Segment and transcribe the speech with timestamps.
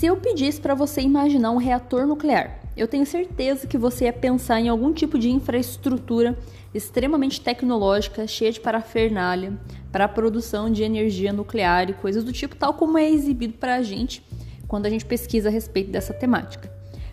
[0.00, 4.12] Se eu pedisse para você imaginar um reator nuclear, eu tenho certeza que você ia
[4.14, 6.38] pensar em algum tipo de infraestrutura
[6.72, 9.60] extremamente tecnológica, cheia de parafernália,
[9.92, 13.74] para a produção de energia nuclear e coisas do tipo, tal como é exibido para
[13.74, 14.26] a gente
[14.66, 16.72] quando a gente pesquisa a respeito dessa temática.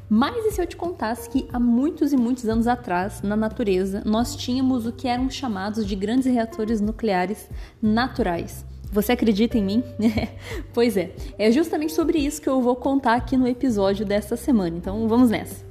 [0.09, 4.01] Mas e se eu te contasse que há muitos e muitos anos atrás, na natureza,
[4.05, 7.49] nós tínhamos o que eram chamados de grandes reatores nucleares
[7.81, 8.65] naturais?
[8.91, 9.83] Você acredita em mim?
[10.73, 14.77] pois é, é justamente sobre isso que eu vou contar aqui no episódio desta semana.
[14.77, 15.65] Então vamos nessa.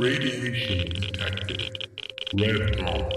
[0.00, 1.70] Radiation detected.
[2.36, 3.08] Red dawn.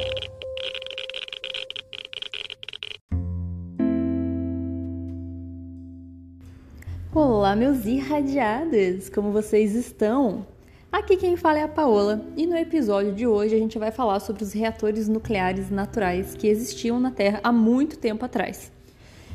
[7.13, 9.09] Olá, meus irradiados!
[9.09, 10.45] Como vocês estão?
[10.97, 14.19] Aqui quem fala é a Paola e no episódio de hoje a gente vai falar
[14.19, 18.71] sobre os reatores nucleares naturais que existiam na Terra há muito tempo atrás.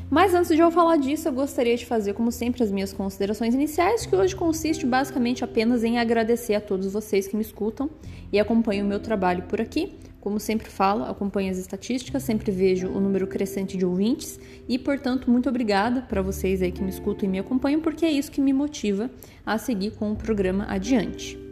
[0.09, 3.53] Mas antes de eu falar disso, eu gostaria de fazer, como sempre, as minhas considerações
[3.55, 7.89] iniciais, que hoje consiste basicamente apenas em agradecer a todos vocês que me escutam
[8.29, 9.97] e acompanham o meu trabalho por aqui.
[10.19, 15.31] Como sempre falo, acompanho as estatísticas, sempre vejo o número crescente de ouvintes e, portanto,
[15.31, 18.41] muito obrigada para vocês aí que me escutam e me acompanham, porque é isso que
[18.41, 19.09] me motiva
[19.45, 21.42] a seguir com o programa adiante.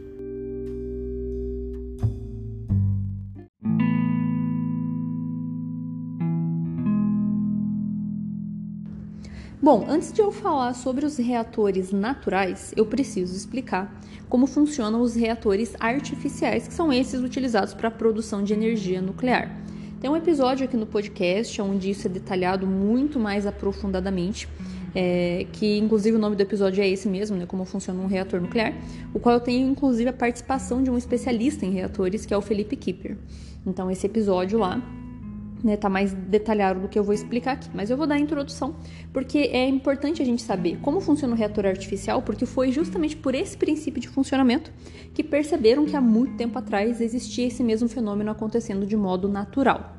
[9.64, 13.94] Bom, antes de eu falar sobre os reatores naturais, eu preciso explicar
[14.28, 19.56] como funcionam os reatores artificiais, que são esses utilizados para a produção de energia nuclear.
[20.00, 24.50] Tem um episódio aqui no podcast onde isso é detalhado muito mais aprofundadamente,
[24.95, 28.42] é, que inclusive o nome do episódio é esse mesmo, né, como funciona um reator
[28.42, 28.73] nuclear,
[29.14, 32.42] o qual eu tenho inclusive a participação de um especialista em reatores, que é o
[32.42, 33.16] Felipe Kipper.
[33.64, 34.81] Então esse episódio lá
[35.64, 38.20] né, tá mais detalhado do que eu vou explicar aqui, mas eu vou dar a
[38.20, 38.76] introdução,
[39.14, 43.35] porque é importante a gente saber como funciona o reator artificial, porque foi justamente por
[43.35, 44.72] esse princípio de funcionamento
[45.13, 49.97] que perceberam que há muito tempo atrás existia esse mesmo fenômeno acontecendo de modo natural.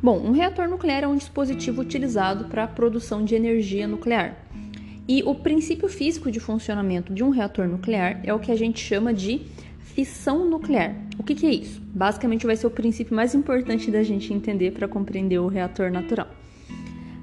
[0.00, 4.44] Bom, um reator nuclear é um dispositivo utilizado para a produção de energia nuclear.
[5.08, 8.78] E o princípio físico de funcionamento de um reator nuclear é o que a gente
[8.78, 9.46] chama de
[9.94, 10.94] fissão nuclear.
[11.18, 11.80] O que, que é isso?
[11.82, 16.28] Basicamente, vai ser o princípio mais importante da gente entender para compreender o reator natural.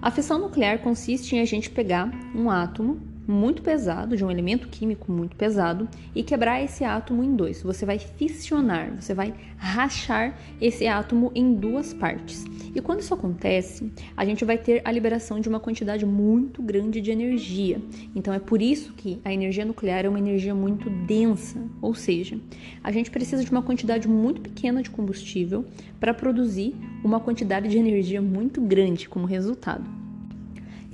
[0.02, 4.68] A fissão nuclear consiste em a gente pegar um átomo muito pesado, de um elemento
[4.68, 7.62] químico muito pesado, e quebrar esse átomo em dois.
[7.62, 12.46] Você vai fissionar, você vai rachar esse átomo em duas partes.
[12.74, 17.02] E quando isso acontece, a gente vai ter a liberação de uma quantidade muito grande
[17.02, 17.81] de energia.
[18.16, 22.38] Então é por isso que a energia nuclear é uma energia muito densa, ou seja,
[22.84, 25.66] a gente precisa de uma quantidade muito pequena de combustível
[26.00, 30.04] para produzir uma quantidade de energia muito grande como resultado.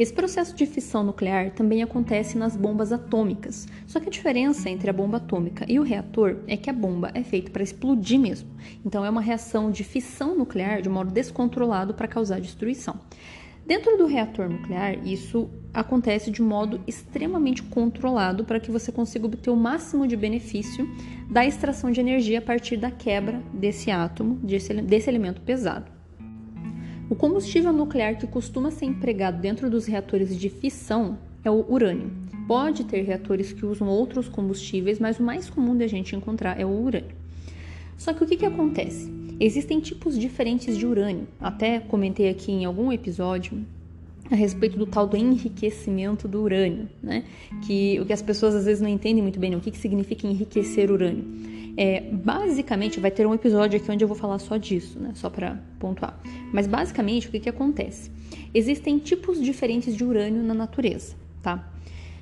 [0.01, 3.67] Esse processo de fissão nuclear também acontece nas bombas atômicas.
[3.85, 7.12] Só que a diferença entre a bomba atômica e o reator é que a bomba
[7.13, 8.50] é feita para explodir mesmo.
[8.84, 13.00] Então é uma reação de fissão nuclear de modo descontrolado para causar destruição.
[13.63, 19.51] Dentro do reator nuclear, isso acontece de modo extremamente controlado para que você consiga obter
[19.51, 20.90] o máximo de benefício
[21.29, 26.00] da extração de energia a partir da quebra desse átomo, desse, desse elemento pesado.
[27.11, 32.09] O combustível nuclear que costuma ser empregado dentro dos reatores de fissão é o urânio.
[32.47, 36.57] Pode ter reatores que usam outros combustíveis, mas o mais comum de a gente encontrar
[36.57, 37.11] é o urânio.
[37.97, 39.11] Só que o que, que acontece?
[39.41, 41.27] Existem tipos diferentes de urânio.
[41.38, 43.61] Até comentei aqui em algum episódio
[44.31, 47.25] a respeito do tal do enriquecimento do urânio, né?
[47.67, 49.57] Que o que as pessoas às vezes não entendem muito bem, né?
[49.57, 51.25] o que, que significa enriquecer urânio.
[51.78, 55.12] É, basicamente, vai ter um episódio aqui onde eu vou falar só disso, né?
[55.16, 56.20] Só para pontuar.
[56.52, 58.12] Mas basicamente, o que, que acontece?
[58.54, 61.72] Existem tipos diferentes de urânio na natureza, tá?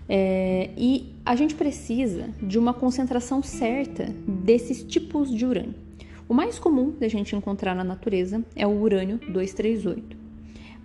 [0.07, 5.75] É, e a gente precisa de uma concentração certa desses tipos de urânio.
[6.27, 10.18] O mais comum da gente encontrar na natureza é o urânio 238.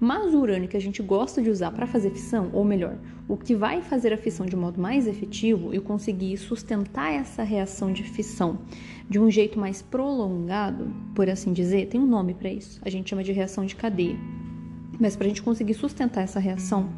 [0.00, 2.98] Mas o urânio que a gente gosta de usar para fazer fissão, ou melhor,
[3.28, 7.92] o que vai fazer a fissão de modo mais efetivo e conseguir sustentar essa reação
[7.92, 8.58] de fissão
[9.08, 12.80] de um jeito mais prolongado, por assim dizer, tem um nome para isso.
[12.84, 14.16] A gente chama de reação de cadeia.
[14.98, 16.90] Mas para a gente conseguir sustentar essa reação,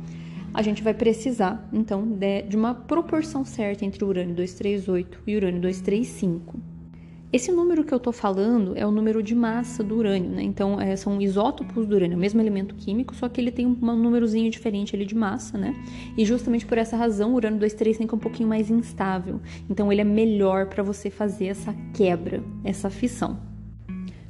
[0.53, 2.07] a gente vai precisar, então,
[2.49, 6.76] de uma proporção certa entre o urânio 238 e o urânio 235.
[7.37, 10.43] Esse número que eu estou falando é o número de massa do urânio, né?
[10.43, 13.67] Então, é, são isótopos do urânio, é o mesmo elemento químico, só que ele tem
[13.67, 15.75] um númerozinho diferente ali de massa, né?
[16.17, 19.39] E justamente por essa razão, o urânio 235 é um pouquinho mais instável.
[19.69, 23.39] Então, ele é melhor para você fazer essa quebra, essa fissão.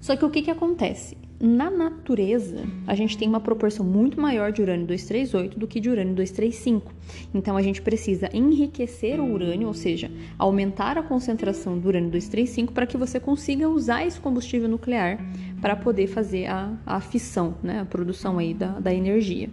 [0.00, 1.16] Só que o que, que acontece?
[1.38, 5.90] Na natureza, a gente tem uma proporção muito maior de urânio 238 do que de
[5.90, 6.92] urânio 235.
[7.34, 12.72] Então, a gente precisa enriquecer o urânio, ou seja, aumentar a concentração do urânio 235
[12.72, 15.18] para que você consiga usar esse combustível nuclear
[15.60, 19.50] para poder fazer a, a fissão, né, a produção aí da, da energia.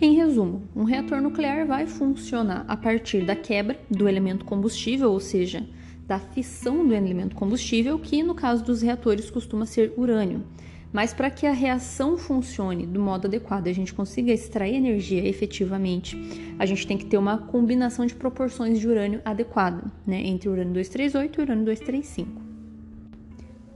[0.00, 5.20] Em resumo, um reator nuclear vai funcionar a partir da quebra do elemento combustível, ou
[5.20, 5.66] seja,
[6.06, 10.44] da fissão do elemento combustível, que no caso dos reatores costuma ser urânio.
[10.92, 16.16] Mas para que a reação funcione do modo adequado a gente consiga extrair energia efetivamente,
[16.58, 20.52] a gente tem que ter uma combinação de proporções de urânio adequada, né, entre o
[20.52, 22.42] urânio 238 e o urânio 235.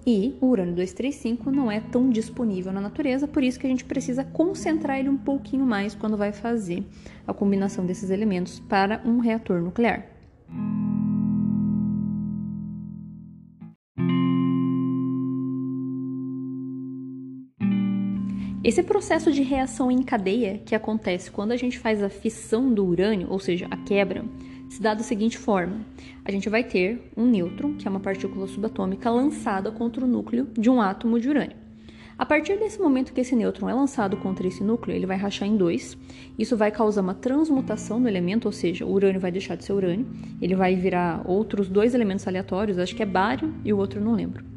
[0.08, 3.84] E o urânio 235 não é tão disponível na natureza, por isso que a gente
[3.84, 6.84] precisa concentrar ele um pouquinho mais quando vai fazer
[7.26, 10.06] a combinação desses elementos para um reator nuclear.
[18.66, 22.84] Esse processo de reação em cadeia que acontece quando a gente faz a fissão do
[22.84, 24.24] urânio, ou seja, a quebra,
[24.68, 25.86] se dá da seguinte forma:
[26.24, 30.48] a gente vai ter um nêutron, que é uma partícula subatômica, lançada contra o núcleo
[30.52, 31.56] de um átomo de urânio.
[32.18, 35.46] A partir desse momento que esse nêutron é lançado contra esse núcleo, ele vai rachar
[35.46, 35.96] em dois.
[36.36, 39.74] Isso vai causar uma transmutação do elemento, ou seja, o urânio vai deixar de ser
[39.74, 40.08] urânio,
[40.42, 44.16] ele vai virar outros dois elementos aleatórios, acho que é bário e o outro não
[44.16, 44.55] lembro.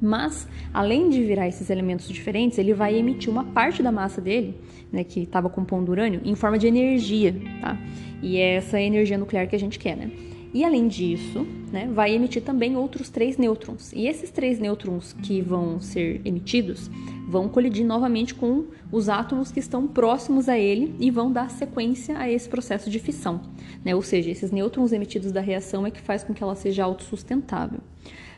[0.00, 4.54] Mas, além de virar esses elementos diferentes, ele vai emitir uma parte da massa dele,
[4.90, 7.78] né, que estava compondo urânio, em forma de energia, tá?
[8.22, 10.10] E é essa energia nuclear que a gente quer, né?
[10.52, 13.92] E além disso, né, vai emitir também outros três nêutrons.
[13.92, 16.90] E esses três nêutrons que vão ser emitidos
[17.28, 22.18] vão colidir novamente com os átomos que estão próximos a ele e vão dar sequência
[22.18, 23.40] a esse processo de fissão.
[23.84, 23.94] Né?
[23.94, 27.78] Ou seja, esses nêutrons emitidos da reação é que faz com que ela seja autossustentável.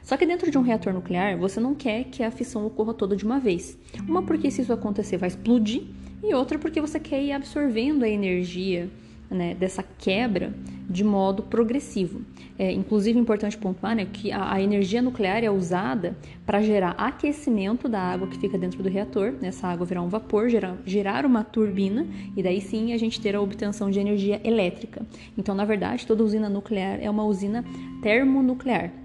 [0.03, 3.17] Só que dentro de um reator nuclear, você não quer que a fissão ocorra toda
[3.17, 3.79] de uma vez.
[4.09, 5.85] Uma porque se isso acontecer vai explodir,
[6.23, 8.89] e outra porque você quer ir absorvendo a energia
[9.33, 10.53] né, dessa quebra
[10.89, 12.21] de modo progressivo.
[12.59, 17.89] É, inclusive, importante pontuar né, que a, a, energia nuclear é usada para gerar aquecimento
[17.89, 21.25] da água que fica dentro do reator, né, essa água virar um vapor, gerar, gerar
[21.25, 22.07] uma turbina,
[22.37, 25.05] e daí sim a gente ter a obtenção de energia elétrica.
[25.37, 27.65] Então, na verdade, toda usina nuclear é uma usina
[28.03, 29.02] termonuclear.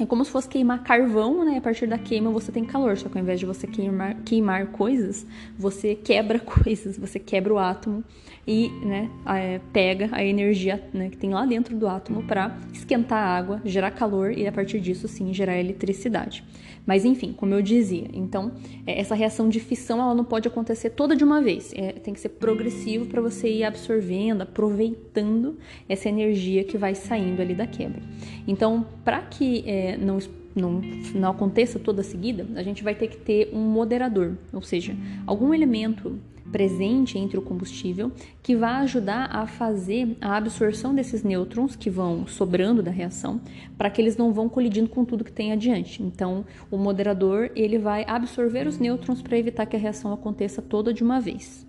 [0.00, 1.58] É como se fosse queimar carvão, né?
[1.58, 4.68] A partir da queima você tem calor, só que ao invés de você queimar, queimar
[4.68, 5.26] coisas,
[5.58, 8.02] você quebra coisas, você quebra o átomo
[8.46, 13.18] e né, é, pega a energia né, que tem lá dentro do átomo para esquentar
[13.18, 16.42] a água, gerar calor e a partir disso sim gerar eletricidade.
[16.86, 18.52] Mas enfim, como eu dizia, então
[18.86, 22.14] é, essa reação de fissão ela não pode acontecer toda de uma vez, é, tem
[22.14, 25.58] que ser progressivo para você ir absorvendo, aproveitando
[25.88, 28.02] essa energia que vai saindo ali da quebra.
[28.48, 29.62] Então, para que
[29.96, 30.18] não,
[30.54, 30.80] não,
[31.14, 34.96] não aconteça toda seguida, a gente vai ter que ter um moderador, ou seja,
[35.26, 36.18] algum elemento
[36.50, 38.10] presente entre o combustível
[38.42, 43.40] que vai ajudar a fazer a absorção desses nêutrons que vão sobrando da reação
[43.78, 46.02] para que eles não vão colidindo com tudo que tem adiante.
[46.02, 50.92] Então, o moderador ele vai absorver os nêutrons para evitar que a reação aconteça toda
[50.92, 51.66] de uma vez.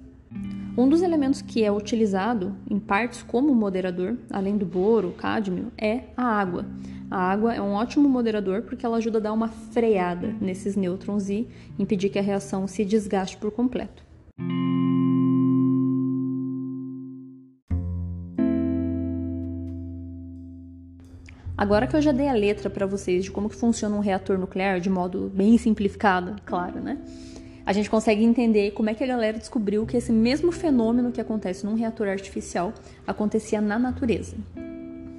[0.77, 6.06] Um dos elementos que é utilizado em partes como moderador, além do boro, cádmio, é
[6.15, 6.65] a água.
[7.11, 11.30] A água é um ótimo moderador porque ela ajuda a dar uma freada nesses nêutrons
[11.30, 11.45] e
[11.77, 14.01] impedir que a reação se desgaste por completo.
[21.57, 24.37] Agora que eu já dei a letra para vocês de como que funciona um reator
[24.37, 26.97] nuclear de modo bem simplificado, claro, né?
[27.65, 31.19] A gente consegue entender como é que a galera descobriu que esse mesmo fenômeno que
[31.19, 32.73] acontece num reator artificial
[33.06, 34.37] acontecia na natureza.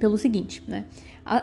[0.03, 0.83] Pelo seguinte, né?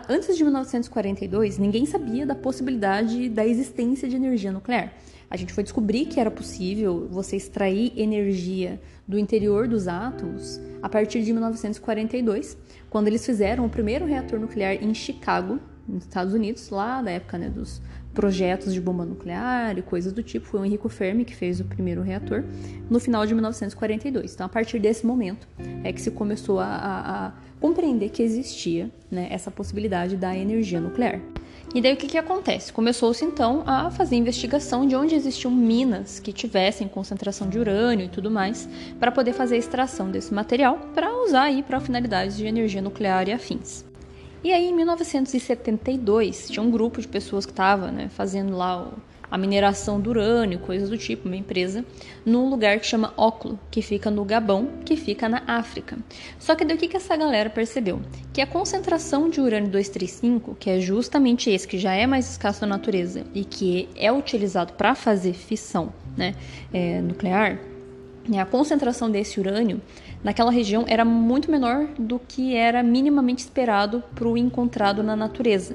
[0.07, 4.93] Antes de 1942, ninguém sabia da possibilidade da existência de energia nuclear.
[5.31, 10.91] A gente foi descobrir que era possível você extrair energia do interior dos átomos a
[10.91, 12.59] partir de 1942,
[12.91, 17.39] quando eles fizeram o primeiro reator nuclear em Chicago, nos Estados Unidos, lá da época
[17.39, 17.81] né, dos
[18.15, 20.47] projetos de bomba nuclear e coisas do tipo.
[20.47, 22.45] Foi o Enrico Fermi que fez o primeiro reator
[22.89, 24.35] no final de 1942.
[24.35, 25.47] Então, a partir desse momento
[25.85, 30.81] é que se começou a, a, a compreender que existia né, essa possibilidade da energia
[30.81, 31.21] nuclear.
[31.73, 32.73] E daí o que, que acontece?
[32.73, 38.09] Começou-se então a fazer investigação de onde existiam minas que tivessem concentração de urânio e
[38.09, 42.45] tudo mais, para poder fazer a extração desse material para usar aí para finalidades de
[42.45, 43.85] energia nuclear e afins.
[44.43, 49.11] E aí, em 1972, tinha um grupo de pessoas que estava né, fazendo lá o
[49.31, 51.85] a mineração do urânio, coisas do tipo, uma empresa,
[52.27, 55.99] num lugar que chama Óculo, que fica no Gabão, que fica na África.
[56.39, 58.01] Só que daí o que, que essa galera percebeu?
[58.33, 62.63] Que a concentração de urânio 235, que é justamente esse que já é mais escasso
[62.63, 66.35] na natureza e que é utilizado para fazer fissão né,
[66.73, 67.59] é, nuclear,
[68.39, 69.81] a concentração desse urânio
[70.23, 75.75] naquela região era muito menor do que era minimamente esperado para o encontrado na natureza.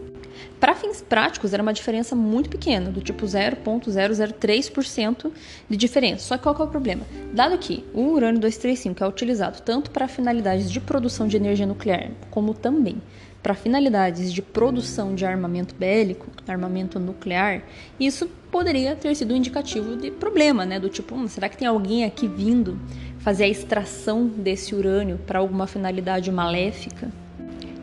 [0.59, 5.31] Para fins práticos, era uma diferença muito pequena, do tipo 0,003%
[5.69, 6.27] de diferença.
[6.27, 7.03] Só que qual que é o problema?
[7.33, 12.11] Dado que o urânio 235 é utilizado tanto para finalidades de produção de energia nuclear,
[12.29, 13.01] como também
[13.45, 17.61] para finalidades de produção de armamento bélico, armamento nuclear,
[17.99, 20.79] isso poderia ter sido um indicativo de problema, né?
[20.79, 22.79] Do tipo, hum, será que tem alguém aqui vindo
[23.19, 27.11] fazer a extração desse urânio para alguma finalidade maléfica?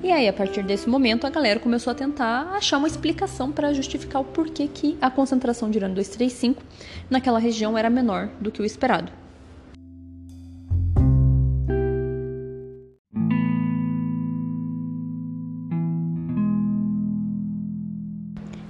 [0.03, 3.73] E aí, a partir desse momento, a galera começou a tentar achar uma explicação para
[3.73, 6.61] justificar o porquê que a concentração de urânio 235
[7.09, 9.22] naquela região era menor do que o esperado.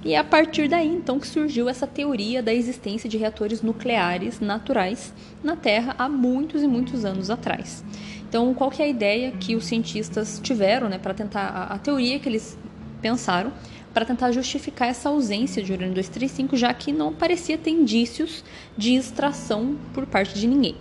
[0.05, 4.39] E é a partir daí, então, que surgiu essa teoria da existência de reatores nucleares
[4.39, 7.83] naturais na Terra há muitos e muitos anos atrás.
[8.27, 11.77] Então, qual que é a ideia que os cientistas tiveram, né, para tentar a, a
[11.77, 12.57] teoria que eles
[13.01, 13.53] pensaram
[13.93, 18.43] para tentar justificar essa ausência de urânio 235, já que não parecia ter indícios
[18.75, 20.75] de extração por parte de ninguém.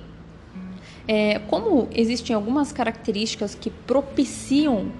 [1.06, 4.90] É, como existem algumas características que propiciam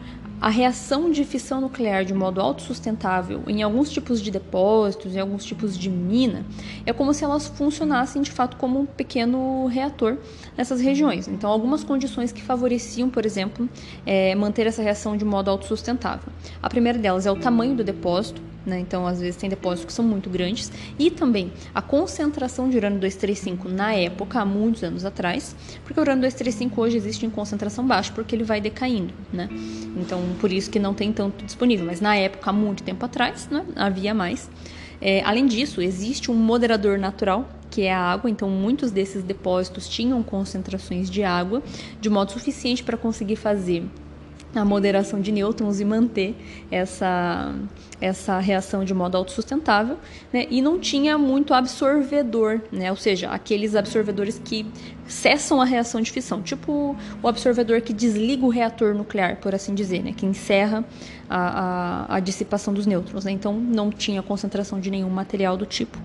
[0.42, 5.44] a reação de fissão nuclear de modo autossustentável em alguns tipos de depósitos, em alguns
[5.44, 6.44] tipos de mina,
[6.84, 10.16] é como se elas funcionassem de fato como um pequeno reator
[10.56, 11.28] nessas regiões.
[11.28, 13.68] Então, algumas condições que favoreciam, por exemplo,
[14.04, 16.32] é, manter essa reação de modo autossustentável.
[16.60, 18.78] A primeira delas é o tamanho do depósito, né?
[18.80, 20.70] Então, às vezes, tem depósitos que são muito grandes.
[20.98, 25.54] E também a concentração de urânio 235 na época, há muitos anos atrás,
[25.84, 29.12] porque o urânio 235 hoje existe em concentração baixa, porque ele vai decaindo.
[29.32, 29.48] Né?
[29.96, 31.86] Então, por isso que não tem tanto disponível.
[31.86, 33.64] Mas na época, há muito tempo atrás, né?
[33.76, 34.50] havia mais.
[35.00, 39.88] É, além disso, existe um moderador natural, que é a água, então muitos desses depósitos
[39.88, 41.62] tinham concentrações de água,
[42.00, 43.82] de modo suficiente para conseguir fazer
[44.54, 46.36] a moderação de nêutrons e manter
[46.70, 47.54] essa,
[48.00, 49.96] essa reação de modo autossustentável,
[50.32, 50.46] né?
[50.50, 52.90] e não tinha muito absorvedor, né?
[52.90, 54.66] ou seja, aqueles absorvedores que
[55.06, 59.74] cessam a reação de fissão, tipo o absorvedor que desliga o reator nuclear, por assim
[59.74, 60.12] dizer, né?
[60.12, 60.84] que encerra
[61.28, 63.24] a, a, a dissipação dos nêutrons.
[63.24, 63.32] Né?
[63.32, 65.98] Então não tinha concentração de nenhum material do tipo.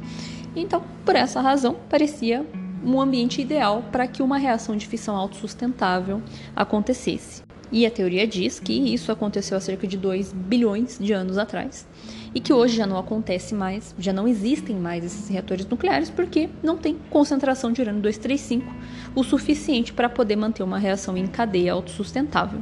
[0.56, 2.46] Então, por essa razão, parecia
[2.84, 6.22] um ambiente ideal para que uma reação de fissão autossustentável
[6.56, 7.47] acontecesse.
[7.72, 11.86] E a teoria diz que isso aconteceu há cerca de 2 bilhões de anos atrás
[12.34, 16.50] e que hoje já não acontece mais, já não existem mais esses reatores nucleares porque
[16.64, 18.66] não tem concentração de urânio 235
[19.16, 22.62] o suficiente para poder manter uma reação em cadeia autossustentável.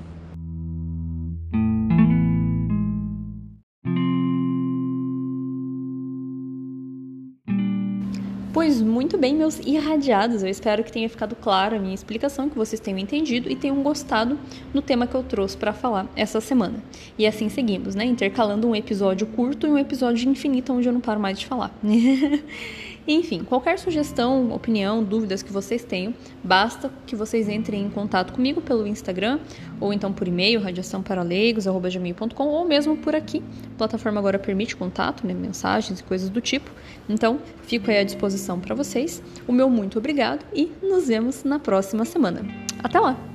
[8.96, 12.80] Muito bem, meus irradiados, eu espero que tenha ficado clara a minha explicação, que vocês
[12.80, 14.40] tenham entendido e tenham gostado
[14.74, 16.82] no tema que eu trouxe para falar essa semana.
[17.18, 18.06] E assim seguimos, né?
[18.06, 21.78] Intercalando um episódio curto e um episódio infinito onde eu não paro mais de falar.
[23.08, 28.62] Enfim, qualquer sugestão, opinião, dúvidas que vocês tenham, basta que vocês entrem em contato comigo
[28.62, 29.40] pelo Instagram
[29.80, 33.44] ou então por e-mail, radiaçãoparaleigos.com ou mesmo por aqui.
[33.74, 36.72] A plataforma agora permite contato, né, mensagens e coisas do tipo.
[37.08, 39.22] Então, fico aí à disposição para vocês.
[39.48, 42.42] O meu muito obrigado e nos vemos na próxima semana.
[42.84, 43.35] Até lá!